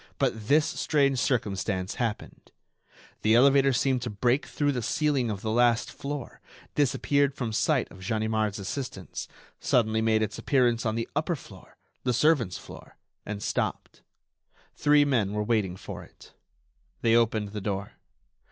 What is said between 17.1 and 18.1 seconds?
opened the door.